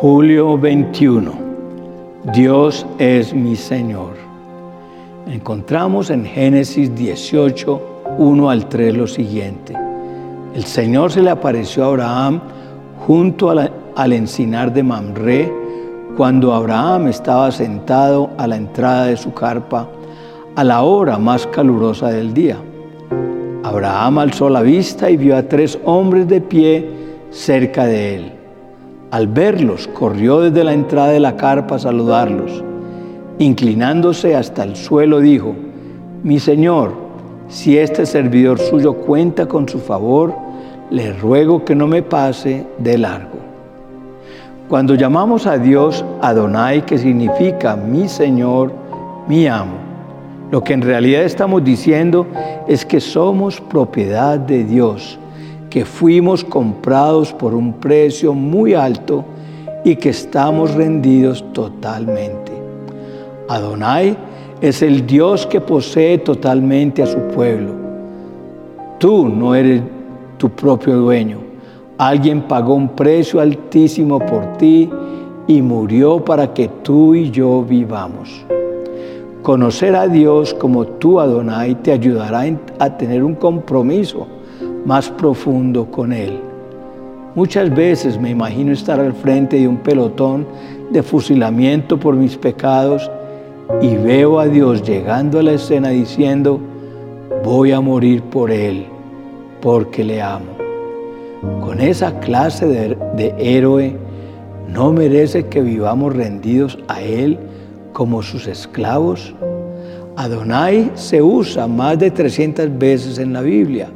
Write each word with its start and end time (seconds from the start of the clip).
Julio 0.00 0.56
21. 0.56 1.30
Dios 2.32 2.86
es 2.98 3.34
mi 3.34 3.54
Señor. 3.54 4.14
Encontramos 5.26 6.08
en 6.08 6.24
Génesis 6.24 6.94
18, 6.94 8.04
1 8.16 8.48
al 8.48 8.66
3 8.66 8.96
lo 8.96 9.06
siguiente. 9.06 9.76
El 10.54 10.64
Señor 10.64 11.12
se 11.12 11.20
le 11.20 11.28
apareció 11.28 11.84
a 11.84 11.88
Abraham 11.88 12.40
junto 13.06 13.50
al 13.50 14.12
encinar 14.14 14.72
de 14.72 14.82
Mamre 14.82 15.52
cuando 16.16 16.54
Abraham 16.54 17.08
estaba 17.08 17.52
sentado 17.52 18.30
a 18.38 18.46
la 18.46 18.56
entrada 18.56 19.04
de 19.04 19.18
su 19.18 19.34
carpa 19.34 19.86
a 20.56 20.64
la 20.64 20.80
hora 20.80 21.18
más 21.18 21.46
calurosa 21.48 22.08
del 22.08 22.32
día. 22.32 22.56
Abraham 23.62 24.20
alzó 24.20 24.48
la 24.48 24.62
vista 24.62 25.10
y 25.10 25.18
vio 25.18 25.36
a 25.36 25.42
tres 25.42 25.78
hombres 25.84 26.26
de 26.26 26.40
pie 26.40 26.88
cerca 27.30 27.84
de 27.84 28.16
él. 28.16 28.39
Al 29.10 29.26
verlos, 29.26 29.88
corrió 29.88 30.40
desde 30.40 30.62
la 30.62 30.72
entrada 30.72 31.08
de 31.08 31.20
la 31.20 31.36
carpa 31.36 31.76
a 31.76 31.78
saludarlos. 31.80 32.62
Inclinándose 33.38 34.36
hasta 34.36 34.62
el 34.62 34.76
suelo, 34.76 35.18
dijo, 35.18 35.54
Mi 36.22 36.38
Señor, 36.38 36.92
si 37.48 37.76
este 37.76 38.06
servidor 38.06 38.60
suyo 38.60 38.94
cuenta 38.94 39.46
con 39.46 39.68
su 39.68 39.80
favor, 39.80 40.32
le 40.90 41.12
ruego 41.12 41.64
que 41.64 41.74
no 41.74 41.88
me 41.88 42.02
pase 42.02 42.66
de 42.78 42.98
largo. 42.98 43.38
Cuando 44.68 44.94
llamamos 44.94 45.48
a 45.48 45.58
Dios 45.58 46.04
Adonai, 46.20 46.86
que 46.86 46.96
significa 46.96 47.74
mi 47.74 48.08
Señor, 48.08 48.72
mi 49.26 49.48
amo, 49.48 49.74
lo 50.52 50.62
que 50.62 50.72
en 50.72 50.82
realidad 50.82 51.22
estamos 51.22 51.64
diciendo 51.64 52.26
es 52.68 52.84
que 52.84 53.00
somos 53.00 53.60
propiedad 53.60 54.38
de 54.38 54.62
Dios, 54.62 55.18
que 55.70 55.84
fuimos 55.84 56.42
comprados 56.42 57.32
por 57.32 57.54
un 57.54 57.74
precio 57.74 58.34
muy 58.34 58.74
alto 58.74 59.24
y 59.84 59.94
que 59.94 60.08
estamos 60.08 60.74
rendidos 60.74 61.44
totalmente. 61.52 62.50
Adonai 63.48 64.16
es 64.60 64.82
el 64.82 65.06
Dios 65.06 65.46
que 65.46 65.60
posee 65.60 66.18
totalmente 66.18 67.04
a 67.04 67.06
su 67.06 67.18
pueblo. 67.28 67.72
Tú 68.98 69.28
no 69.28 69.54
eres 69.54 69.80
tu 70.36 70.50
propio 70.50 70.96
dueño. 70.96 71.38
Alguien 71.96 72.42
pagó 72.42 72.74
un 72.74 72.88
precio 72.88 73.40
altísimo 73.40 74.18
por 74.18 74.56
ti 74.58 74.90
y 75.46 75.62
murió 75.62 76.24
para 76.24 76.52
que 76.52 76.68
tú 76.82 77.14
y 77.14 77.30
yo 77.30 77.62
vivamos. 77.62 78.44
Conocer 79.42 79.94
a 79.94 80.08
Dios 80.08 80.52
como 80.52 80.84
tú, 80.84 81.20
Adonai, 81.20 81.76
te 81.76 81.92
ayudará 81.92 82.44
a 82.78 82.96
tener 82.96 83.22
un 83.22 83.34
compromiso 83.34 84.26
más 84.84 85.08
profundo 85.10 85.86
con 85.90 86.12
Él. 86.12 86.40
Muchas 87.34 87.74
veces 87.74 88.20
me 88.20 88.30
imagino 88.30 88.72
estar 88.72 88.98
al 88.98 89.12
frente 89.12 89.58
de 89.58 89.68
un 89.68 89.78
pelotón 89.78 90.46
de 90.90 91.02
fusilamiento 91.02 91.98
por 91.98 92.16
mis 92.16 92.36
pecados 92.36 93.10
y 93.80 93.96
veo 93.96 94.40
a 94.40 94.46
Dios 94.46 94.82
llegando 94.82 95.38
a 95.38 95.42
la 95.42 95.52
escena 95.52 95.90
diciendo, 95.90 96.60
voy 97.44 97.72
a 97.72 97.80
morir 97.80 98.22
por 98.22 98.50
Él, 98.50 98.86
porque 99.60 100.02
le 100.02 100.20
amo. 100.20 100.58
Con 101.60 101.80
esa 101.80 102.18
clase 102.18 102.66
de, 102.66 103.34
héroe, 103.38 103.96
¿no 104.68 104.92
merece 104.92 105.46
que 105.46 105.62
vivamos 105.62 106.14
rendidos 106.14 106.78
a 106.88 107.00
Él? 107.00 107.38
como 107.92 108.22
sus 108.22 108.46
esclavos. 108.46 109.34
Adonai 110.16 110.90
se 110.94 111.22
usa 111.22 111.66
más 111.66 111.98
de 111.98 112.10
300 112.10 112.78
veces 112.78 113.18
en 113.18 113.32
la 113.32 113.42
Biblia. 113.42 113.90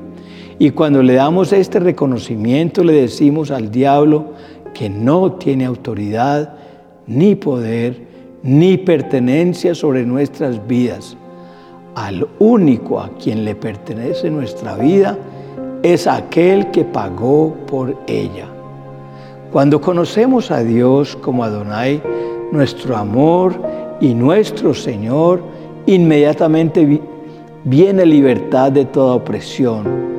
Y 0.58 0.70
cuando 0.70 1.02
le 1.02 1.14
damos 1.14 1.52
este 1.52 1.80
reconocimiento, 1.80 2.84
le 2.84 2.92
decimos 2.92 3.50
al 3.50 3.70
diablo 3.70 4.32
que 4.72 4.88
no 4.88 5.32
tiene 5.32 5.64
autoridad, 5.64 6.54
ni 7.06 7.34
poder, 7.34 7.96
ni 8.42 8.76
pertenencia 8.76 9.74
sobre 9.74 10.04
nuestras 10.04 10.66
vidas. 10.66 11.16
Al 11.94 12.26
único 12.38 13.00
a 13.00 13.10
quien 13.18 13.44
le 13.44 13.54
pertenece 13.54 14.30
nuestra 14.30 14.76
vida 14.76 15.18
es 15.82 16.06
aquel 16.06 16.70
que 16.70 16.84
pagó 16.84 17.54
por 17.66 17.96
ella. 18.06 18.46
Cuando 19.52 19.80
conocemos 19.80 20.50
a 20.50 20.64
Dios 20.64 21.16
como 21.16 21.44
Adonai, 21.44 22.02
nuestro 22.52 22.96
amor 22.96 23.54
y 24.00 24.14
nuestro 24.14 24.74
Señor, 24.74 25.42
inmediatamente 25.86 27.00
viene 27.64 28.06
libertad 28.06 28.72
de 28.72 28.84
toda 28.84 29.14
opresión. 29.14 30.13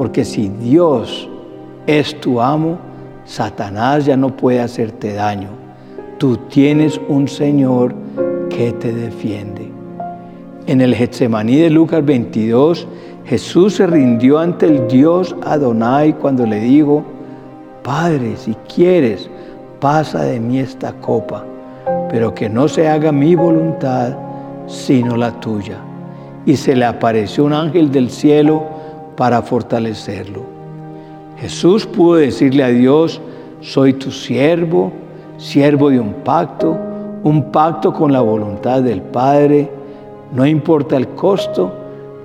Porque 0.00 0.24
si 0.24 0.48
Dios 0.48 1.28
es 1.86 2.18
tu 2.22 2.40
amo, 2.40 2.78
Satanás 3.26 4.06
ya 4.06 4.16
no 4.16 4.34
puede 4.34 4.60
hacerte 4.60 5.12
daño. 5.12 5.50
Tú 6.16 6.38
tienes 6.48 6.98
un 7.10 7.28
Señor 7.28 7.94
que 8.48 8.72
te 8.72 8.94
defiende. 8.94 9.70
En 10.66 10.80
el 10.80 10.94
Getsemaní 10.94 11.56
de 11.56 11.68
Lucas 11.68 12.02
22, 12.02 12.88
Jesús 13.26 13.74
se 13.74 13.86
rindió 13.86 14.38
ante 14.38 14.68
el 14.68 14.88
Dios 14.88 15.36
Adonai 15.42 16.14
cuando 16.14 16.46
le 16.46 16.60
dijo, 16.60 17.04
Padre, 17.82 18.38
si 18.38 18.54
quieres, 18.74 19.28
pasa 19.80 20.22
de 20.22 20.40
mí 20.40 20.60
esta 20.60 20.94
copa 20.94 21.44
pero 22.10 22.34
que 22.34 22.48
no 22.48 22.68
se 22.68 22.88
haga 22.88 23.12
mi 23.12 23.34
voluntad, 23.34 24.16
sino 24.66 25.16
la 25.18 25.38
tuya. 25.40 25.76
Y 26.46 26.56
se 26.56 26.74
le 26.74 26.86
apareció 26.86 27.44
un 27.44 27.52
ángel 27.52 27.92
del 27.92 28.08
cielo 28.08 28.79
para 29.20 29.42
fortalecerlo. 29.42 30.40
Jesús 31.36 31.84
pudo 31.84 32.14
decirle 32.14 32.64
a 32.64 32.68
Dios, 32.68 33.20
soy 33.60 33.92
tu 33.92 34.10
siervo, 34.10 34.92
siervo 35.36 35.90
de 35.90 36.00
un 36.00 36.14
pacto, 36.24 36.74
un 37.22 37.52
pacto 37.52 37.92
con 37.92 38.14
la 38.14 38.22
voluntad 38.22 38.80
del 38.80 39.02
Padre, 39.02 39.70
no 40.32 40.46
importa 40.46 40.96
el 40.96 41.06
costo, 41.08 41.70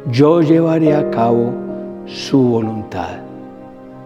yo 0.10 0.40
llevaré 0.40 0.96
a 0.96 1.10
cabo 1.10 1.52
su 2.06 2.42
voluntad. 2.42 3.18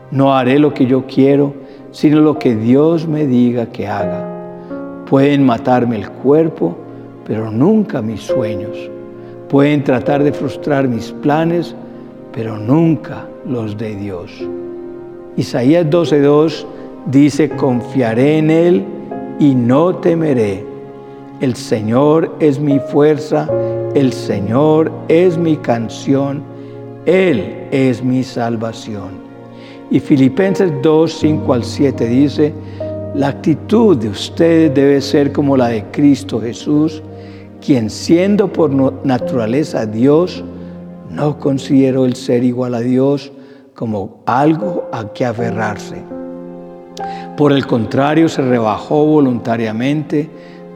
No 0.10 0.36
haré 0.36 0.58
lo 0.58 0.74
que 0.74 0.88
yo 0.88 1.06
quiero, 1.06 1.54
sino 1.92 2.22
lo 2.22 2.40
que 2.40 2.56
Dios 2.56 3.08
me 3.08 3.28
diga 3.28 3.68
que 3.68 3.88
haga. 3.88 4.26
Pueden 5.08 5.46
matarme 5.46 5.98
el 5.98 6.10
cuerpo, 6.10 6.76
pero 7.24 7.52
nunca 7.52 8.02
mis 8.02 8.22
sueños. 8.22 8.90
Pueden 9.48 9.84
tratar 9.84 10.24
de 10.24 10.34
frustrar 10.34 10.88
mis 10.88 11.12
planes, 11.12 11.76
pero 12.34 12.58
nunca 12.58 13.28
los 13.46 13.78
de 13.78 13.96
Dios. 13.96 14.32
Isaías 15.38 15.86
12:2 15.88 16.66
dice, 17.06 17.50
confiaré 17.50 18.38
en 18.38 18.50
Él 18.50 18.86
y 19.40 19.56
no 19.56 19.96
temeré. 19.96 20.66
El 21.42 21.56
Señor 21.56 22.36
es 22.40 22.60
mi 22.60 22.80
fuerza, 22.80 23.50
el 23.96 24.12
Señor 24.12 24.92
es 25.08 25.38
mi 25.38 25.56
canción, 25.58 26.44
Él 27.06 27.68
es 27.72 28.04
mi 28.04 28.24
salvación. 28.24 29.30
Y 29.90 30.00
Filipenses 30.00 30.72
2, 30.84 31.12
5 31.12 31.54
al 31.54 31.64
7 31.64 32.06
dice, 32.08 32.54
la 33.16 33.30
actitud 33.30 33.98
de 33.98 34.10
ustedes 34.10 34.74
debe 34.74 35.02
ser 35.02 35.32
como 35.32 35.58
la 35.58 35.70
de 35.70 35.84
Cristo 35.92 36.40
Jesús, 36.40 37.02
quien 37.66 37.90
siendo 37.90 38.52
por 38.52 38.70
naturaleza 39.04 39.86
Dios, 39.86 40.44
no 41.10 41.40
consideró 41.40 42.06
el 42.06 42.16
ser 42.16 42.44
igual 42.44 42.76
a 42.76 42.80
Dios 42.80 43.32
como 43.74 44.22
algo 44.26 44.90
a 44.92 45.14
que 45.14 45.26
aferrarse. 45.26 46.02
Por 47.38 47.54
el 47.54 47.66
contrario, 47.66 48.28
se 48.28 48.42
rebajó 48.42 49.06
voluntariamente, 49.06 50.30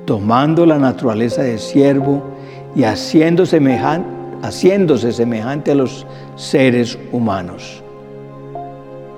tomando 0.05 0.66
la 0.66 0.77
naturaleza 0.77 1.43
de 1.43 1.57
siervo 1.57 2.23
y 2.75 2.83
haciéndose 2.83 3.59
semejante 5.11 5.72
a 5.72 5.75
los 5.75 6.07
seres 6.35 6.97
humanos. 7.11 7.83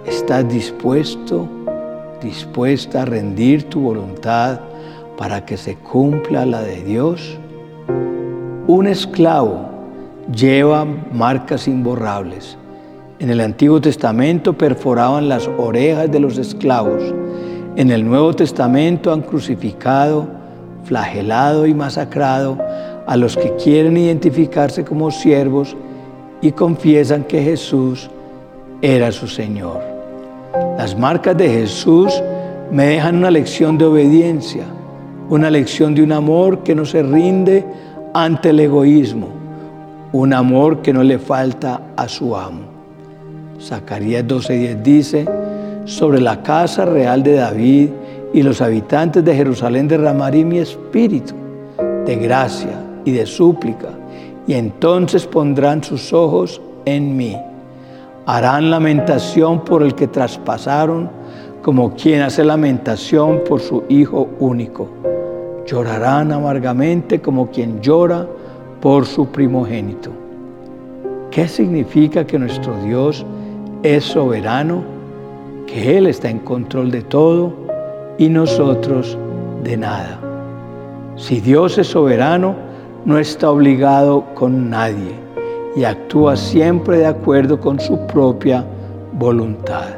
¿Estás 0.05 0.47
dispuesto 0.49 1.47
dispuesta 2.22 3.03
a 3.03 3.05
rendir 3.05 3.69
tu 3.69 3.81
voluntad 3.81 4.59
para 5.17 5.45
que 5.45 5.57
se 5.57 5.75
cumpla 5.75 6.45
la 6.45 6.61
de 6.61 6.84
Dios? 6.84 7.37
Un 8.67 8.87
esclavo 8.87 9.74
lleva 10.33 10.85
marcas 10.85 11.67
imborrables. 11.67 12.57
En 13.19 13.29
el 13.29 13.39
Antiguo 13.39 13.79
Testamento 13.79 14.53
perforaban 14.53 15.29
las 15.29 15.47
orejas 15.57 16.11
de 16.11 16.19
los 16.19 16.37
esclavos. 16.37 17.01
En 17.75 17.91
el 17.91 18.05
Nuevo 18.05 18.33
Testamento 18.33 19.13
han 19.13 19.22
crucificado, 19.22 20.27
flagelado 20.83 21.66
y 21.66 21.73
masacrado 21.73 22.57
a 23.07 23.16
los 23.16 23.37
que 23.37 23.55
quieren 23.55 23.97
identificarse 23.97 24.83
como 24.83 25.11
siervos 25.11 25.75
y 26.41 26.51
confiesan 26.51 27.23
que 27.23 27.41
Jesús 27.41 28.09
era 28.81 29.11
su 29.11 29.28
Señor. 29.28 29.81
Las 30.78 30.97
marcas 30.97 31.37
de 31.37 31.49
Jesús 31.49 32.21
me 32.71 32.87
dejan 32.87 33.17
una 33.17 33.31
lección 33.31 33.78
de 33.78 33.85
obediencia, 33.85 34.63
una 35.29 35.49
lección 35.49 35.95
de 35.95 36.03
un 36.03 36.11
amor 36.11 36.63
que 36.63 36.75
no 36.75 36.85
se 36.85 37.01
rinde 37.03 37.66
ante 38.13 38.49
el 38.49 38.59
egoísmo, 38.59 39.44
un 40.22 40.32
amor 40.32 40.82
que 40.82 40.94
no 40.94 41.03
le 41.03 41.20
falta 41.20 41.82
a 41.97 42.08
su 42.08 42.38
amo. 42.38 42.62
Zacarías 43.62 44.23
12:10 44.26 44.82
dice, 44.82 45.26
sobre 45.84 46.22
la 46.22 46.41
casa 46.41 46.85
real 46.85 47.22
de 47.22 47.34
David 47.34 47.90
y 48.34 48.41
los 48.41 48.62
habitantes 48.62 49.26
de 49.26 49.35
Jerusalén 49.35 49.90
derramaré 49.90 50.46
mi 50.46 50.59
espíritu 50.59 51.34
de 52.06 52.16
gracia 52.16 52.82
y 53.03 53.12
de 53.12 53.26
súplica, 53.26 53.90
y 54.47 54.53
entonces 54.53 55.28
pondrán 55.28 55.84
sus 55.84 56.14
ojos 56.14 56.62
en 56.85 57.17
mí. 57.17 57.35
Harán 58.26 58.72
lamentación 58.72 59.66
por 59.66 59.84
el 59.84 59.96
que 59.96 60.08
traspasaron, 60.08 61.09
como 61.62 61.94
quien 61.94 62.22
hace 62.22 62.46
lamentación 62.46 63.41
por 63.47 63.59
su 63.59 63.84
Hijo 63.90 64.29
único. 64.40 64.88
Llorarán 65.66 66.32
amargamente 66.32 67.20
como 67.20 67.52
quien 67.52 67.82
llora 67.82 68.26
por 68.85 69.08
su 69.08 69.26
primogénito. 69.26 70.11
¿Qué 71.32 71.47
significa 71.47 72.23
que 72.28 72.37
nuestro 72.37 72.79
Dios 72.84 73.26
es 73.82 74.03
soberano? 74.03 74.84
Que 75.66 75.97
Él 75.97 76.05
está 76.05 76.29
en 76.29 76.37
control 76.37 76.91
de 76.91 77.02
todo 77.02 77.52
y 78.20 78.29
nosotros 78.29 79.17
de 79.64 79.76
nada. 79.76 80.20
Si 81.16 81.41
Dios 81.41 81.79
es 81.79 81.87
soberano, 81.87 82.53
no 83.05 83.17
está 83.17 83.49
obligado 83.49 84.23
con 84.35 84.70
nadie 84.70 85.16
y 85.76 85.84
actúa 85.84 86.35
siempre 86.35 86.99
de 86.99 87.08
acuerdo 87.08 87.59
con 87.59 87.79
su 87.79 88.05
propia 88.05 88.64
voluntad. 89.14 89.96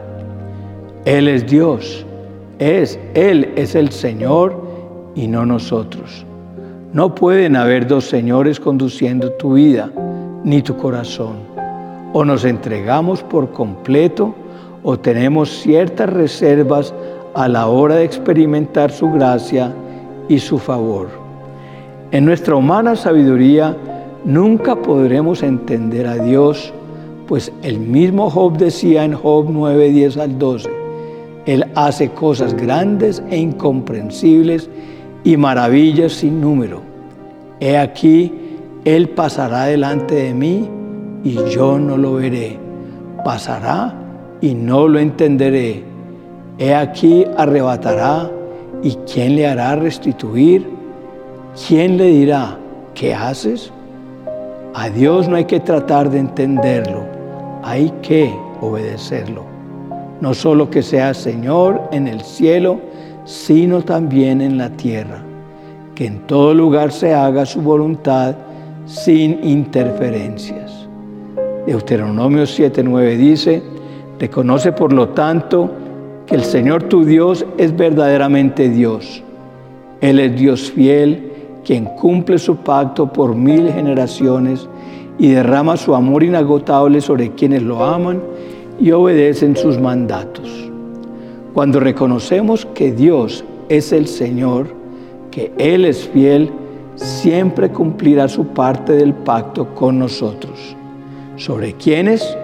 Él 1.04 1.28
es 1.28 1.46
Dios, 1.46 2.06
es 2.58 2.98
Él 3.16 3.52
es 3.58 3.76
el 3.76 3.92
Señor 3.92 4.56
y 5.14 5.28
no 5.28 5.46
nosotros. 5.46 6.26
No 6.98 7.14
pueden 7.14 7.56
haber 7.56 7.86
dos 7.86 8.06
señores 8.06 8.60
conduciendo 8.60 9.32
tu 9.34 9.54
vida 9.54 9.92
ni 10.44 10.64
tu 10.64 10.76
corazón. 10.78 11.36
O 12.12 12.26
nos 12.26 12.44
entregamos 12.44 13.22
por 13.22 13.52
completo 13.52 14.34
o 14.82 14.98
tenemos 14.98 15.62
ciertas 15.62 16.10
reservas 16.10 16.96
a 17.36 17.48
la 17.48 17.68
hora 17.68 17.98
de 17.98 18.04
experimentar 18.04 18.90
su 18.90 19.12
gracia 19.12 19.72
y 20.28 20.40
su 20.40 20.58
favor. 20.58 21.10
En 22.10 22.26
nuestra 22.26 22.56
humana 22.56 22.96
sabiduría 22.96 23.78
nunca 24.26 24.76
podremos 24.76 25.44
entender 25.44 26.08
a 26.08 26.16
Dios, 26.16 26.74
pues 27.28 27.52
el 27.62 27.80
mismo 27.80 28.32
Job 28.32 28.58
decía 28.58 29.06
en 29.06 29.14
Job 29.14 29.46
9, 29.52 29.92
10 29.92 30.18
al 30.18 30.40
12, 30.40 30.70
Él 31.46 31.64
hace 31.76 32.10
cosas 32.10 32.56
grandes 32.56 33.22
e 33.30 33.38
incomprensibles 33.38 34.68
y 35.24 35.38
maravillas 35.38 36.14
sin 36.14 36.42
número. 36.42 36.82
He 37.60 37.78
aquí, 37.78 38.34
Él 38.86 39.10
pasará 39.10 39.66
delante 39.66 40.16
de 40.16 40.34
mí 40.34 40.70
y 41.24 41.36
yo 41.50 41.80
no 41.80 41.98
lo 41.98 42.14
veré. 42.14 42.58
Pasará 43.24 43.94
y 44.42 44.54
no 44.54 44.88
lo 44.88 45.00
entenderé. 45.00 45.84
He 46.60 46.74
aquí, 46.74 47.26
arrebatará 47.38 48.32
¿Y 48.84 48.96
quién 49.12 49.36
le 49.36 49.48
hará 49.48 49.76
restituir? 49.76 50.70
¿Quién 51.68 51.98
le 51.98 52.06
dirá, 52.06 52.58
¿qué 52.94 53.14
haces? 53.14 53.72
A 54.76 54.90
Dios 54.90 55.28
no 55.28 55.36
hay 55.36 55.46
que 55.46 55.60
tratar 55.60 56.12
de 56.12 56.20
entenderlo, 56.20 57.04
hay 57.64 57.92
que 58.04 58.32
obedecerlo. 58.62 59.46
No 60.22 60.34
solo 60.36 60.70
que 60.70 60.84
sea 60.84 61.16
Señor 61.16 61.82
en 61.92 62.08
el 62.08 62.22
cielo, 62.22 62.80
sino 63.28 63.82
también 63.82 64.42
en 64.42 64.58
la 64.58 64.70
tierra. 64.70 65.22
Que 65.94 66.06
en 66.06 66.20
todo 66.22 66.54
lugar 66.54 66.92
se 66.92 67.14
haga 67.14 67.46
su 67.46 67.62
voluntad 67.62 68.36
sin 68.86 69.44
interferencias. 69.44 70.88
Deuteronomio 71.68 72.44
7:9 72.44 73.18
dice, 73.18 73.62
reconoce 74.18 74.72
por 74.72 74.94
lo 74.94 75.10
tanto 75.10 75.70
que 76.26 76.36
el 76.36 76.44
Señor 76.44 76.84
tu 76.84 77.04
Dios 77.04 77.46
es 77.58 77.76
verdaderamente 77.76 78.70
Dios. 78.70 79.22
Él 80.00 80.20
es 80.20 80.40
Dios 80.40 80.72
fiel, 80.72 81.32
quien 81.66 81.84
cumple 81.84 82.38
su 82.38 82.56
pacto 82.56 83.12
por 83.12 83.36
mil 83.36 83.70
generaciones 83.74 84.70
y 85.20 85.30
derrama 85.30 85.76
su 85.76 85.94
amor 85.94 86.24
inagotable 86.24 87.02
sobre 87.02 87.32
quienes 87.32 87.62
lo 87.62 87.84
aman 87.84 88.22
y 88.80 88.92
obedecen 88.92 89.58
sus 89.58 89.78
mandatos. 89.78 90.67
Cuando 91.58 91.80
reconocemos 91.80 92.68
que 92.76 92.92
Dios 92.92 93.44
es 93.68 93.92
el 93.92 94.06
Señor, 94.06 94.68
que 95.32 95.52
Él 95.58 95.86
es 95.86 96.08
fiel, 96.08 96.52
siempre 96.94 97.72
cumplirá 97.72 98.28
su 98.28 98.46
parte 98.50 98.94
del 98.94 99.16
pacto 99.16 99.74
con 99.74 99.98
nosotros. 99.98 100.76
¿Sobre 101.36 101.74
quiénes? 101.74 102.38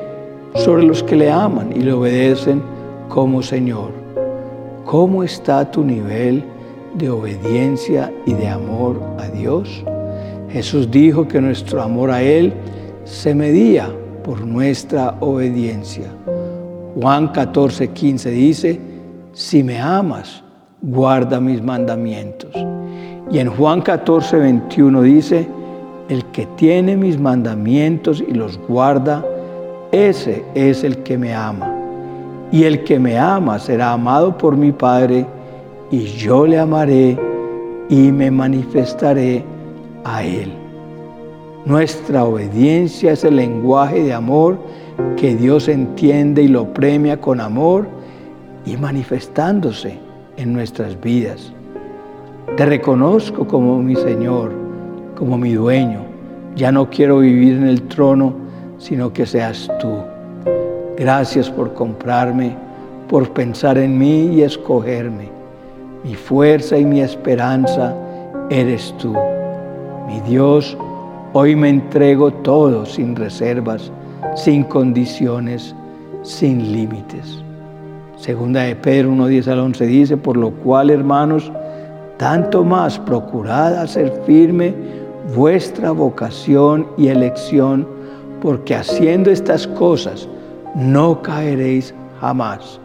Sobre 0.55 0.81
los 0.81 1.03
que 1.03 1.15
le 1.15 1.29
aman 1.29 1.71
y 1.75 1.81
le 1.81 1.93
obedecen 1.93 2.63
como 3.07 3.43
Señor. 3.43 3.91
¿Cómo 4.83 5.23
está 5.23 5.69
tu 5.69 5.83
nivel 5.83 6.43
de 6.95 7.11
obediencia 7.11 8.11
y 8.25 8.33
de 8.33 8.47
amor 8.47 8.99
a 9.19 9.27
Dios? 9.27 9.85
Jesús 10.49 10.89
dijo 10.89 11.27
que 11.27 11.39
nuestro 11.39 11.83
amor 11.83 12.09
a 12.09 12.23
Él 12.23 12.51
se 13.03 13.35
medía 13.35 13.93
por 14.23 14.43
nuestra 14.43 15.17
obediencia. 15.19 16.07
Juan 16.95 17.27
14, 17.27 17.89
15 17.89 18.31
dice, 18.31 18.92
si 19.33 19.63
me 19.63 19.79
amas, 19.79 20.43
guarda 20.81 21.39
mis 21.39 21.61
mandamientos. 21.61 22.51
Y 23.31 23.39
en 23.39 23.49
Juan 23.49 23.81
14, 23.81 24.37
21 24.37 25.01
dice, 25.01 25.47
el 26.09 26.23
que 26.25 26.45
tiene 26.57 26.95
mis 26.95 27.19
mandamientos 27.19 28.23
y 28.27 28.33
los 28.33 28.57
guarda, 28.67 29.25
ese 29.91 30.43
es 30.55 30.83
el 30.83 30.97
que 30.99 31.17
me 31.17 31.33
ama 31.33 31.83
y 32.53 32.65
el 32.65 32.83
que 32.83 32.99
me 32.99 33.17
ama 33.17 33.57
será 33.57 33.93
amado 33.93 34.37
por 34.37 34.55
mi 34.55 34.71
Padre, 34.71 35.25
y 35.89 36.03
yo 36.03 36.45
le 36.45 36.59
amaré 36.59 37.17
y 37.89 38.11
me 38.11 38.29
manifestaré 38.29 39.43
a 40.03 40.23
él. 40.23 40.53
Nuestra 41.65 42.25
obediencia 42.25 43.13
es 43.13 43.23
el 43.23 43.37
lenguaje 43.37 44.03
de 44.03 44.13
amor 44.13 44.59
que 45.17 45.35
Dios 45.35 45.67
entiende 45.67 46.43
y 46.43 46.47
lo 46.47 46.71
premia 46.75 47.19
con 47.19 47.41
amor 47.41 47.87
y 48.65 48.77
manifestándose 48.77 49.99
en 50.37 50.53
nuestras 50.53 50.99
vidas. 50.99 51.51
Te 52.57 52.65
reconozco 52.65 53.47
como 53.47 53.81
mi 53.81 53.95
Señor, 53.95 54.51
como 55.15 55.37
mi 55.37 55.53
dueño. 55.53 56.01
Ya 56.55 56.71
no 56.71 56.89
quiero 56.89 57.19
vivir 57.19 57.53
en 57.53 57.67
el 57.67 57.81
trono, 57.83 58.33
sino 58.77 59.11
que 59.11 59.25
seas 59.25 59.69
tú. 59.79 59.97
Gracias 60.97 61.49
por 61.49 61.73
comprarme, 61.73 62.55
por 63.09 63.29
pensar 63.31 63.77
en 63.77 63.97
mí 63.97 64.27
y 64.35 64.43
escogerme. 64.43 65.29
Mi 66.03 66.15
fuerza 66.15 66.77
y 66.77 66.85
mi 66.85 67.01
esperanza 67.01 67.95
eres 68.49 68.93
tú. 68.99 69.15
Mi 70.07 70.19
Dios, 70.21 70.77
hoy 71.33 71.55
me 71.55 71.69
entrego 71.69 72.31
todo 72.31 72.85
sin 72.85 73.15
reservas, 73.15 73.91
sin 74.35 74.63
condiciones, 74.63 75.73
sin 76.21 76.71
límites. 76.71 77.43
Segunda 78.23 78.61
de 78.61 78.77
Pedro 78.77 79.11
1, 79.11 79.27
10 79.27 79.47
al 79.49 79.59
11 79.59 79.85
dice, 79.85 80.15
por 80.15 80.37
lo 80.37 80.51
cual, 80.51 80.89
hermanos, 80.89 81.51
tanto 82.15 82.63
más 82.63 82.97
procurad 82.97 83.75
hacer 83.75 84.13
firme 84.25 84.73
vuestra 85.35 85.91
vocación 85.91 86.87
y 86.97 87.09
elección, 87.09 87.85
porque 88.41 88.75
haciendo 88.75 89.29
estas 89.29 89.67
cosas, 89.67 90.29
no 90.73 91.21
caeréis 91.21 91.93
jamás, 92.21 92.79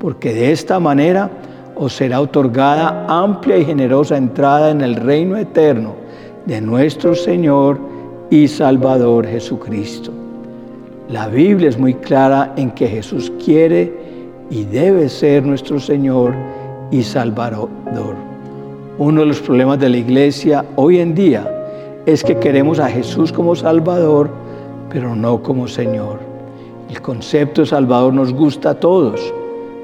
porque 0.00 0.34
de 0.34 0.50
esta 0.50 0.80
manera 0.80 1.30
os 1.76 1.92
será 1.92 2.20
otorgada 2.20 3.06
amplia 3.08 3.58
y 3.58 3.64
generosa 3.64 4.16
entrada 4.16 4.72
en 4.72 4.80
el 4.80 4.96
reino 4.96 5.36
eterno 5.36 5.94
de 6.46 6.60
nuestro 6.60 7.14
Señor 7.14 7.78
y 8.28 8.48
Salvador 8.48 9.24
Jesucristo. 9.24 10.10
La 11.08 11.28
Biblia 11.28 11.68
es 11.68 11.78
muy 11.78 11.94
clara 11.94 12.52
en 12.56 12.72
que 12.72 12.88
Jesús 12.88 13.32
quiere 13.44 13.99
y 14.50 14.64
debe 14.64 15.08
ser 15.08 15.44
nuestro 15.46 15.78
Señor 15.78 16.34
y 16.90 17.02
Salvador. 17.04 17.68
Uno 18.98 19.20
de 19.20 19.26
los 19.26 19.40
problemas 19.40 19.78
de 19.78 19.88
la 19.88 19.96
iglesia 19.96 20.64
hoy 20.76 20.98
en 20.98 21.14
día 21.14 21.48
es 22.04 22.24
que 22.24 22.36
queremos 22.36 22.80
a 22.80 22.88
Jesús 22.88 23.32
como 23.32 23.54
Salvador, 23.54 24.28
pero 24.90 25.14
no 25.14 25.42
como 25.42 25.68
Señor. 25.68 26.18
El 26.90 27.00
concepto 27.00 27.60
de 27.60 27.68
Salvador 27.68 28.12
nos 28.12 28.32
gusta 28.32 28.70
a 28.70 28.74
todos, 28.74 29.32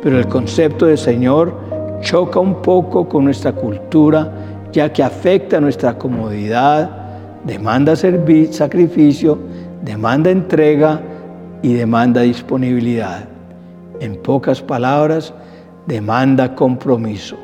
pero 0.02 0.18
el 0.18 0.26
concepto 0.26 0.86
de 0.86 0.96
Señor 0.96 1.54
choca 2.00 2.40
un 2.40 2.60
poco 2.62 3.08
con 3.08 3.24
nuestra 3.24 3.52
cultura, 3.52 4.32
ya 4.72 4.92
que 4.92 5.02
afecta 5.02 5.60
nuestra 5.60 5.96
comodidad, 5.96 6.90
demanda 7.44 7.94
servir, 7.94 8.52
sacrificio, 8.52 9.38
demanda 9.84 10.30
entrega 10.30 11.00
y 11.62 11.72
demanda 11.74 12.22
disponibilidad. 12.22 13.35
En 14.00 14.16
pocas 14.16 14.60
palabras, 14.60 15.32
demanda 15.86 16.54
compromiso. 16.54 17.36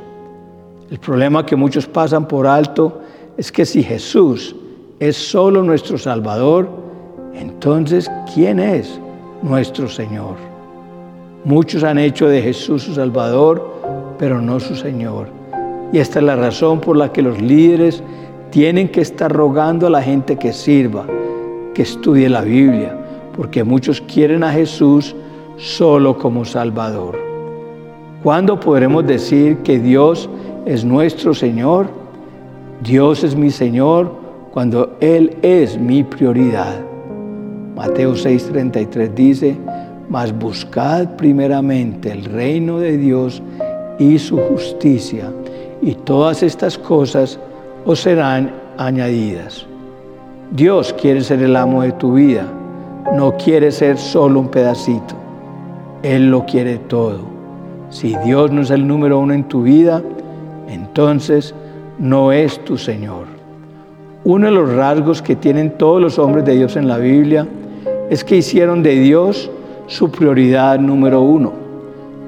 El 0.90 0.98
problema 0.98 1.46
que 1.46 1.56
muchos 1.56 1.86
pasan 1.86 2.28
por 2.28 2.46
alto 2.46 3.00
es 3.36 3.50
que 3.50 3.64
si 3.64 3.82
Jesús 3.82 4.54
es 5.00 5.16
solo 5.16 5.62
nuestro 5.62 5.96
Salvador, 5.98 6.68
entonces 7.34 8.10
¿quién 8.34 8.60
es 8.60 9.00
nuestro 9.42 9.88
Señor. 9.88 10.36
Muchos 11.44 11.82
han 11.82 11.98
hecho 11.98 12.28
de 12.28 12.40
Jesús 12.40 12.84
su 12.84 12.94
Salvador, 12.94 14.14
pero 14.18 14.40
no 14.40 14.60
su 14.60 14.76
Señor. 14.76 15.26
Y 15.92 15.98
esta 15.98 16.20
es 16.20 16.24
la 16.24 16.36
razón 16.36 16.80
por 16.80 16.96
la 16.96 17.12
que 17.12 17.22
los 17.22 17.40
líderes 17.42 18.02
tienen 18.50 18.88
que 18.88 19.00
estar 19.00 19.30
rogando 19.32 19.88
a 19.88 19.90
la 19.90 20.02
gente 20.02 20.36
que 20.36 20.52
sirva, 20.52 21.04
que 21.74 21.82
estudie 21.82 22.28
la 22.28 22.42
Biblia, 22.42 22.96
porque 23.36 23.64
muchos 23.64 24.00
quieren 24.00 24.44
a 24.44 24.52
Jesús 24.52 25.16
solo 25.62 26.18
como 26.18 26.44
Salvador. 26.44 27.16
¿Cuándo 28.24 28.58
podremos 28.58 29.06
decir 29.06 29.58
que 29.58 29.78
Dios 29.78 30.28
es 30.66 30.84
nuestro 30.84 31.34
Señor? 31.34 31.86
Dios 32.82 33.22
es 33.22 33.36
mi 33.36 33.50
Señor 33.50 34.12
cuando 34.50 34.96
Él 35.00 35.36
es 35.40 35.78
mi 35.78 36.02
prioridad. 36.02 36.80
Mateo 37.76 38.14
6:33 38.14 39.14
dice, 39.14 39.56
mas 40.08 40.36
buscad 40.36 41.14
primeramente 41.14 42.10
el 42.10 42.24
reino 42.24 42.80
de 42.80 42.96
Dios 42.96 43.40
y 44.00 44.18
su 44.18 44.38
justicia, 44.38 45.32
y 45.80 45.94
todas 45.94 46.42
estas 46.42 46.76
cosas 46.76 47.38
os 47.86 48.00
serán 48.00 48.52
añadidas. 48.78 49.64
Dios 50.50 50.92
quiere 51.00 51.20
ser 51.20 51.40
el 51.40 51.54
amo 51.54 51.82
de 51.82 51.92
tu 51.92 52.14
vida, 52.14 52.46
no 53.14 53.36
quiere 53.36 53.70
ser 53.70 53.96
solo 53.96 54.40
un 54.40 54.48
pedacito. 54.48 55.21
Él 56.02 56.30
lo 56.30 56.44
quiere 56.46 56.78
todo. 56.78 57.20
Si 57.90 58.16
Dios 58.24 58.50
no 58.50 58.62
es 58.62 58.70
el 58.70 58.86
número 58.86 59.18
uno 59.18 59.34
en 59.34 59.44
tu 59.44 59.62
vida, 59.62 60.02
entonces 60.68 61.54
no 61.98 62.32
es 62.32 62.58
tu 62.64 62.76
Señor. 62.76 63.26
Uno 64.24 64.46
de 64.46 64.52
los 64.52 64.72
rasgos 64.72 65.20
que 65.20 65.36
tienen 65.36 65.76
todos 65.78 66.00
los 66.00 66.18
hombres 66.18 66.44
de 66.44 66.56
Dios 66.56 66.76
en 66.76 66.88
la 66.88 66.98
Biblia 66.98 67.46
es 68.10 68.24
que 68.24 68.36
hicieron 68.36 68.82
de 68.82 68.98
Dios 68.98 69.50
su 69.86 70.10
prioridad 70.10 70.78
número 70.78 71.20
uno. 71.20 71.52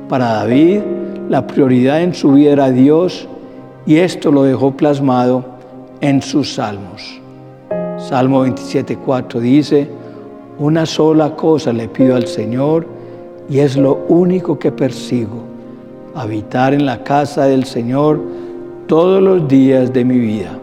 Para 0.08 0.34
David, 0.34 0.80
la 1.28 1.46
prioridad 1.46 2.02
en 2.02 2.14
su 2.14 2.32
vida 2.32 2.52
era 2.52 2.70
Dios 2.70 3.26
y 3.86 3.96
esto 3.96 4.30
lo 4.30 4.42
dejó 4.44 4.72
plasmado 4.72 5.44
en 6.00 6.20
sus 6.20 6.54
salmos. 6.54 7.20
Salmo 7.96 8.44
27.4 8.46 9.40
dice, 9.40 9.88
una 10.58 10.84
sola 10.86 11.34
cosa 11.34 11.72
le 11.72 11.88
pido 11.88 12.16
al 12.16 12.26
Señor 12.26 12.93
y 13.48 13.58
es 13.58 13.76
lo 13.76 14.04
único 14.08 14.58
que 14.58 14.72
persigo, 14.72 15.42
habitar 16.14 16.74
en 16.74 16.86
la 16.86 17.02
casa 17.04 17.44
del 17.46 17.64
Señor 17.64 18.20
todos 18.86 19.22
los 19.22 19.46
días 19.48 19.92
de 19.92 20.04
mi 20.04 20.18
vida. 20.18 20.58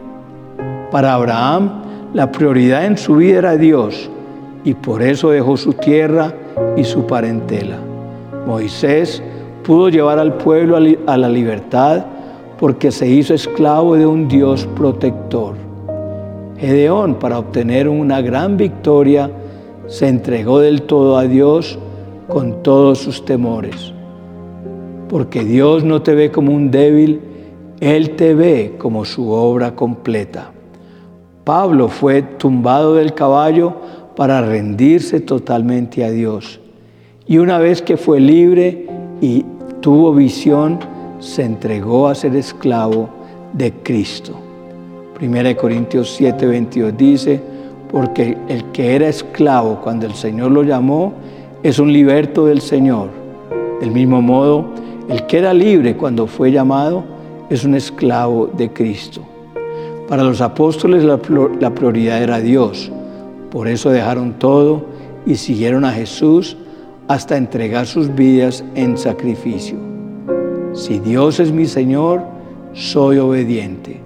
Para 0.92 1.14
Abraham, 1.14 1.84
la 2.14 2.32
prioridad 2.32 2.86
en 2.86 2.98
su 2.98 3.18
vida 3.18 3.40
era 3.40 3.58
Dios 3.58 4.10
y 4.64 4.74
por 4.74 5.02
eso 5.02 5.30
dejó 5.30 5.58
su 5.58 5.74
tierra 5.74 6.34
y 6.76 6.84
su 6.84 7.06
parentela. 7.06 7.78
Moisés 8.46 9.22
pudo 9.64 9.90
llevar 9.90 10.20
al 10.20 10.34
pueblo 10.34 10.78
a 11.08 11.18
la 11.18 11.30
libertad 11.30 12.06
porque 12.60 12.92
se 12.92 13.08
hizo 13.08 13.34
esclavo 13.34 13.96
de 13.96 14.06
un 14.06 14.28
Dios 14.28 14.68
protector. 14.76 15.56
Gedeón, 16.58 17.16
para 17.16 17.40
obtener 17.40 17.88
una 17.88 18.22
gran 18.22 18.58
victoria, 18.58 19.32
se 19.88 20.08
entregó 20.08 20.60
del 20.60 20.84
todo 20.84 21.18
a 21.18 21.24
Dios 21.24 21.80
con 22.32 22.64
todos 22.64 23.00
sus 23.00 23.26
temores. 23.26 23.94
Porque 25.10 25.44
Dios 25.44 25.84
no 25.84 26.02
te 26.02 26.16
ve 26.16 26.32
como 26.32 26.54
un 26.54 26.72
débil, 26.72 27.20
Él 27.82 28.16
te 28.16 28.34
ve 28.34 28.76
como 28.78 29.04
su 29.04 29.30
obra 29.30 29.76
completa. 29.76 30.52
Pablo 31.44 31.90
fue 31.90 32.22
tumbado 32.22 32.96
del 32.96 33.14
caballo 33.14 33.74
para 34.16 34.42
rendirse 34.42 35.20
totalmente 35.20 36.06
a 36.06 36.12
Dios. 36.12 36.62
Y 37.28 37.38
una 37.38 37.60
vez 37.60 37.82
que 37.82 37.98
fue 37.98 38.22
libre 38.22 38.88
y 39.20 39.44
tuvo 39.82 40.14
visión, 40.14 40.80
se 41.20 41.44
entregó 41.44 42.08
a 42.08 42.16
ser 42.16 42.36
esclavo 42.36 43.10
de 43.52 43.74
Cristo. 43.84 44.34
Primera 45.16 45.50
de 45.50 45.58
Corintios 45.58 46.14
7, 46.16 46.48
22 46.48 46.98
dice, 46.98 47.42
porque 47.92 48.38
el 48.48 48.64
que 48.72 48.96
era 48.96 49.10
esclavo 49.10 49.82
cuando 49.84 50.06
el 50.06 50.14
Señor 50.14 50.52
lo 50.52 50.64
llamó 50.64 51.14
es 51.64 51.78
un 51.80 51.94
liberto 51.94 52.46
del 52.46 52.62
Señor. 52.62 53.10
Del 53.80 53.92
mismo 53.92 54.22
modo, 54.22 54.66
el 55.10 55.26
que 55.28 55.38
era 55.38 55.54
libre 55.54 55.96
cuando 55.96 56.28
fue 56.28 56.52
llamado 56.52 57.04
es 57.50 57.64
un 57.64 57.76
esclavo 57.76 58.48
de 58.48 58.72
Cristo. 58.72 59.22
Para 60.08 60.24
los 60.24 60.42
apóstoles 60.42 61.04
la, 61.04 61.18
prioridad 61.18 62.22
era 62.22 62.40
Dios. 62.40 62.92
Por 63.50 63.68
eso 63.68 63.90
dejaron 63.90 64.34
todo 64.40 64.86
y 65.26 65.36
siguieron 65.36 65.86
a 65.86 65.92
Jesús 65.92 66.58
hasta 67.08 67.38
entregar 67.38 67.86
sus 67.86 68.14
vidas 68.14 68.64
en 68.76 68.98
sacrificio. 68.98 69.78
Si 70.74 71.00
Dios 71.00 71.40
es 71.40 71.52
mi 71.52 71.66
Señor, 71.66 72.22
soy 72.74 73.18
obediente. 73.18 74.00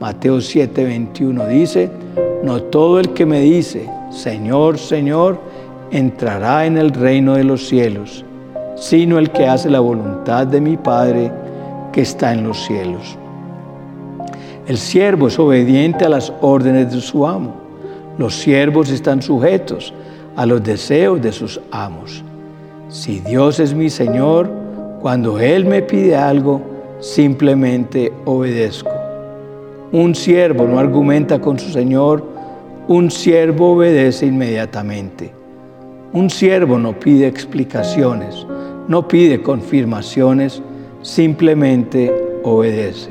Mateo 0.00 0.38
7:21 0.38 1.46
dice, 1.48 1.90
no 2.42 2.62
todo 2.62 2.98
el 3.00 3.10
que 3.10 3.26
me 3.26 3.40
dice, 3.40 3.88
Señor, 4.10 4.78
Señor, 4.78 5.38
entrará 5.90 6.66
en 6.66 6.76
el 6.76 6.90
reino 6.90 7.34
de 7.34 7.44
los 7.44 7.66
cielos, 7.68 8.24
sino 8.76 9.18
el 9.18 9.30
que 9.30 9.46
hace 9.46 9.70
la 9.70 9.80
voluntad 9.80 10.46
de 10.46 10.60
mi 10.60 10.76
Padre 10.76 11.32
que 11.92 12.02
está 12.02 12.32
en 12.32 12.44
los 12.44 12.64
cielos. 12.64 13.16
El 14.66 14.76
siervo 14.76 15.28
es 15.28 15.38
obediente 15.38 16.04
a 16.04 16.10
las 16.10 16.32
órdenes 16.42 16.92
de 16.92 17.00
su 17.00 17.26
amo. 17.26 17.54
Los 18.18 18.34
siervos 18.34 18.90
están 18.90 19.22
sujetos 19.22 19.94
a 20.36 20.44
los 20.44 20.62
deseos 20.62 21.22
de 21.22 21.32
sus 21.32 21.60
amos. 21.70 22.22
Si 22.90 23.20
Dios 23.20 23.60
es 23.60 23.72
mi 23.72 23.88
Señor, 23.88 24.50
cuando 25.00 25.38
Él 25.38 25.64
me 25.64 25.82
pide 25.82 26.16
algo, 26.16 26.60
simplemente 27.00 28.12
obedezco. 28.24 28.90
Un 29.92 30.14
siervo 30.14 30.66
no 30.66 30.78
argumenta 30.78 31.40
con 31.40 31.58
su 31.58 31.70
Señor, 31.70 32.22
un 32.88 33.10
siervo 33.10 33.72
obedece 33.72 34.26
inmediatamente. 34.26 35.37
Un 36.10 36.30
siervo 36.30 36.78
no 36.78 36.98
pide 36.98 37.26
explicaciones, 37.26 38.46
no 38.88 39.06
pide 39.06 39.42
confirmaciones, 39.42 40.62
simplemente 41.02 42.10
obedece. 42.44 43.10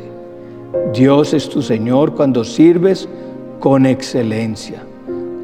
Dios 0.96 1.36
es 1.36 1.48
tu 1.48 1.62
Señor 1.62 2.16
cuando 2.16 2.44
sirves 2.44 3.08
con 3.60 3.86
excelencia. 3.86 4.82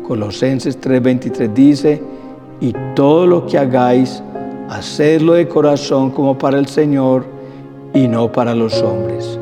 Colosenses 0.07 0.81
3:23 0.81 1.53
dice, 1.53 2.01
y 2.59 2.73
todo 2.95 3.27
lo 3.27 3.45
que 3.45 3.59
hagáis, 3.59 4.23
hacedlo 4.69 5.33
de 5.33 5.47
corazón 5.47 6.09
como 6.09 6.35
para 6.35 6.57
el 6.57 6.65
Señor 6.65 7.23
y 7.93 8.07
no 8.07 8.31
para 8.31 8.55
los 8.55 8.81
hombres. 8.81 9.37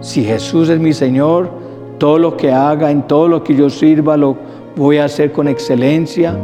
Si 0.00 0.24
Jesús 0.24 0.70
es 0.70 0.80
mi 0.80 0.94
Señor, 0.94 1.50
todo 1.98 2.18
lo 2.18 2.34
que 2.34 2.50
haga, 2.50 2.90
en 2.90 3.02
todo 3.02 3.28
lo 3.28 3.44
que 3.44 3.54
yo 3.54 3.68
sirva, 3.68 4.16
lo 4.16 4.36
voy 4.74 4.96
a 4.96 5.04
hacer 5.04 5.32
con 5.32 5.48
excelencia, 5.48 6.34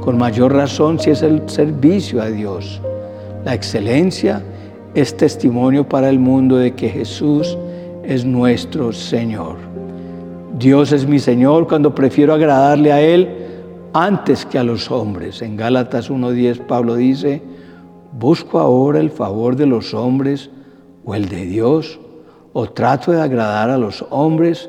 con 0.00 0.18
mayor 0.18 0.54
razón 0.54 0.98
si 0.98 1.10
es 1.10 1.22
el 1.22 1.48
servicio 1.48 2.22
a 2.22 2.26
Dios. 2.26 2.80
La 3.44 3.54
excelencia 3.54 4.42
es 4.94 5.16
testimonio 5.16 5.88
para 5.88 6.08
el 6.08 6.18
mundo 6.18 6.56
de 6.56 6.74
que 6.74 6.88
Jesús 6.88 7.56
es 8.02 8.24
nuestro 8.24 8.92
Señor. 8.92 9.56
Dios 10.58 10.92
es 10.92 11.06
mi 11.06 11.18
Señor 11.18 11.68
cuando 11.68 11.94
prefiero 11.94 12.34
agradarle 12.34 12.92
a 12.92 13.00
Él 13.00 13.28
antes 13.92 14.44
que 14.44 14.58
a 14.58 14.64
los 14.64 14.90
hombres. 14.90 15.42
En 15.42 15.56
Gálatas 15.56 16.10
1.10 16.10 16.66
Pablo 16.66 16.96
dice, 16.96 17.42
¿busco 18.18 18.58
ahora 18.58 18.98
el 19.00 19.10
favor 19.10 19.56
de 19.56 19.66
los 19.66 19.94
hombres 19.94 20.50
o 21.04 21.14
el 21.14 21.28
de 21.28 21.44
Dios? 21.46 22.00
¿O 22.52 22.68
trato 22.68 23.12
de 23.12 23.20
agradar 23.20 23.70
a 23.70 23.78
los 23.78 24.04
hombres? 24.10 24.68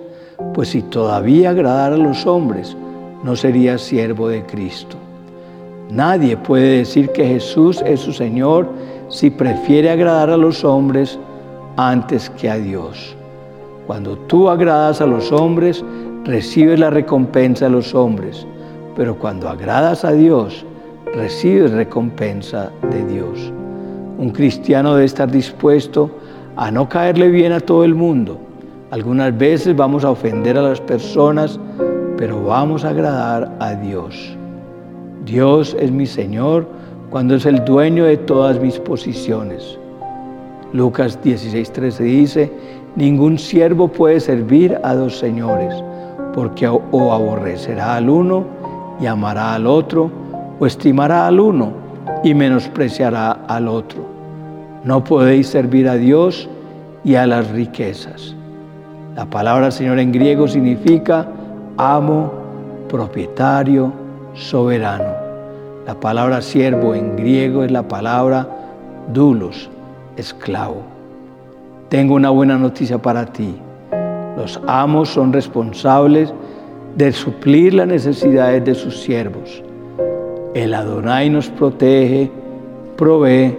Pues 0.53 0.69
si 0.69 0.81
todavía 0.81 1.51
agradara 1.51 1.95
a 1.95 1.99
los 1.99 2.25
hombres, 2.27 2.75
no 3.23 3.35
sería 3.35 3.77
siervo 3.77 4.27
de 4.27 4.45
Cristo. 4.45 4.97
Nadie 5.89 6.37
puede 6.37 6.77
decir 6.77 7.09
que 7.09 7.25
Jesús 7.25 7.81
es 7.83 7.99
su 7.99 8.13
Señor 8.13 8.69
si 9.09 9.31
prefiere 9.31 9.89
agradar 9.89 10.29
a 10.29 10.37
los 10.37 10.63
hombres 10.63 11.17
antes 11.77 12.29
que 12.29 12.47
a 12.47 12.57
Dios. 12.57 13.15
Cuando 13.87 14.15
tú 14.15 14.49
agradas 14.49 15.01
a 15.01 15.07
los 15.07 15.31
hombres, 15.31 15.83
recibes 16.25 16.79
la 16.79 16.91
recompensa 16.91 17.65
de 17.65 17.71
los 17.71 17.95
hombres, 17.95 18.45
pero 18.95 19.17
cuando 19.17 19.49
agradas 19.49 20.05
a 20.05 20.11
Dios, 20.11 20.63
recibes 21.15 21.71
recompensa 21.71 22.71
de 22.91 23.05
Dios. 23.05 23.51
Un 24.19 24.29
cristiano 24.29 24.93
debe 24.93 25.05
estar 25.05 25.31
dispuesto 25.31 26.11
a 26.55 26.69
no 26.69 26.87
caerle 26.87 27.29
bien 27.29 27.51
a 27.51 27.59
todo 27.59 27.83
el 27.83 27.95
mundo. 27.95 28.37
Algunas 28.91 29.35
veces 29.35 29.75
vamos 29.75 30.03
a 30.03 30.11
ofender 30.11 30.55
a 30.55 30.61
las 30.61 30.81
personas, 30.81 31.59
pero 32.15 32.43
vamos 32.43 32.85
a 32.85 32.89
agradar 32.89 33.55
a 33.59 33.73
Dios. 33.73 34.38
Dios 35.25 35.75
es 35.79 35.91
mi 35.91 36.05
Señor 36.05 36.67
cuando 37.09 37.35
es 37.35 37.45
el 37.45 37.63
dueño 37.65 38.05
de 38.05 38.17
todas 38.17 38.59
mis 38.59 38.79
posiciones. 38.79 39.77
Lucas 40.73 41.19
16:13 41.23 41.99
dice, 42.03 42.51
ningún 42.95 43.37
siervo 43.37 43.87
puede 43.87 44.19
servir 44.19 44.79
a 44.83 44.93
dos 44.93 45.17
señores, 45.17 45.73
porque 46.33 46.67
o 46.67 47.13
aborrecerá 47.13 47.95
al 47.95 48.09
uno 48.09 48.45
y 49.01 49.07
amará 49.07 49.55
al 49.55 49.65
otro, 49.65 50.11
o 50.59 50.65
estimará 50.65 51.27
al 51.27 51.39
uno 51.39 51.71
y 52.23 52.33
menospreciará 52.33 53.31
al 53.47 53.67
otro. 53.67 54.05
No 54.83 55.03
podéis 55.03 55.47
servir 55.47 55.87
a 55.89 55.95
Dios 55.95 56.47
y 57.03 57.15
a 57.15 57.25
las 57.25 57.49
riquezas. 57.51 58.35
La 59.15 59.25
palabra 59.25 59.71
Señor 59.71 59.99
en 59.99 60.11
griego 60.11 60.47
significa 60.47 61.27
amo, 61.77 62.31
propietario, 62.87 63.91
soberano. 64.33 65.13
La 65.85 65.99
palabra 65.99 66.41
siervo 66.41 66.93
en 66.93 67.15
griego 67.15 67.63
es 67.63 67.71
la 67.71 67.87
palabra 67.87 68.47
dulos, 69.13 69.69
esclavo. 70.17 70.83
Tengo 71.89 72.15
una 72.15 72.29
buena 72.29 72.57
noticia 72.57 73.01
para 73.01 73.25
ti. 73.25 73.55
Los 74.37 74.61
amos 74.67 75.09
son 75.09 75.33
responsables 75.33 76.33
de 76.95 77.11
suplir 77.11 77.73
las 77.73 77.87
necesidades 77.87 78.63
de 78.63 78.75
sus 78.75 78.99
siervos. 79.01 79.63
El 80.53 80.73
Adonai 80.73 81.29
nos 81.29 81.49
protege, 81.49 82.29
provee 82.95 83.57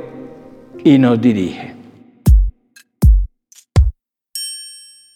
y 0.84 0.98
nos 0.98 1.20
dirige. 1.20 1.79